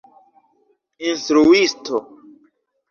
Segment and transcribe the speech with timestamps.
[1.07, 1.97] instruisto